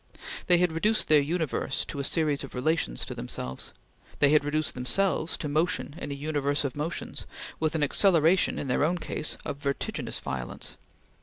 They 0.47 0.57
had 0.57 0.71
reduced 0.71 1.09
their 1.09 1.21
universe 1.21 1.85
to 1.85 1.99
a 1.99 2.03
series 2.03 2.43
of 2.43 2.55
relations 2.55 3.05
to 3.05 3.13
themselves. 3.13 3.71
They 4.17 4.29
had 4.29 4.43
reduced 4.43 4.73
themselves 4.73 5.37
to 5.37 5.47
motion 5.47 5.93
in 5.99 6.09
a 6.11 6.15
universe 6.15 6.63
of 6.63 6.75
motions, 6.75 7.27
with 7.59 7.75
an 7.75 7.83
acceleration, 7.83 8.57
in 8.57 8.67
their 8.67 8.83
own 8.83 8.97
case 8.97 9.37
of 9.45 9.57
vertiginous 9.57 10.17
violence. 10.17 10.75